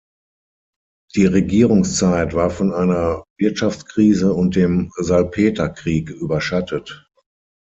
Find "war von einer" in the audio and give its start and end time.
2.33-3.23